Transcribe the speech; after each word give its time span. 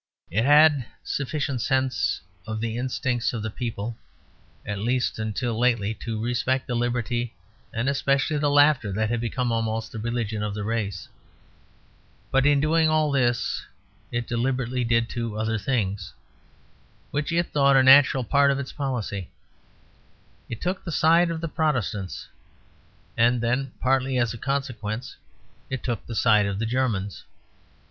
It 0.31 0.45
had 0.45 0.87
sufficient 1.03 1.61
sense 1.61 2.21
of 2.47 2.59
the 2.59 2.75
instincts 2.75 3.33
of 3.33 3.43
the 3.43 3.51
people, 3.51 3.95
at 4.65 4.79
least 4.79 5.19
until 5.19 5.59
lately, 5.59 5.93
to 5.93 6.19
respect 6.19 6.65
the 6.65 6.73
liberty 6.75 7.35
and 7.71 7.87
especially 7.87 8.39
the 8.39 8.49
laughter 8.49 8.91
that 8.93 9.11
had 9.11 9.21
become 9.21 9.51
almost 9.51 9.91
the 9.91 9.99
religion 9.99 10.41
of 10.41 10.55
the 10.55 10.63
race. 10.63 11.07
But 12.31 12.47
in 12.47 12.59
doing 12.59 12.89
all 12.89 13.11
this, 13.11 13.63
it 14.11 14.25
deliberately 14.27 14.83
did 14.83 15.07
two 15.07 15.37
other 15.37 15.59
things, 15.59 16.15
which 17.11 17.31
it 17.31 17.51
thought 17.53 17.77
a 17.77 17.83
natural 17.83 18.23
part 18.23 18.49
of 18.49 18.57
its 18.57 18.71
policy; 18.71 19.29
it 20.49 20.61
took 20.61 20.83
the 20.83 20.91
side 20.91 21.29
of 21.29 21.41
the 21.41 21.47
Protestants, 21.47 22.27
and 23.15 23.39
then 23.39 23.71
(partly 23.79 24.17
as 24.17 24.33
a 24.33 24.39
consequence) 24.39 25.15
it 25.69 25.83
took 25.83 26.03
the 26.07 26.15
side 26.15 26.47
of 26.47 26.57
the 26.57 26.65
Germans. 26.65 27.23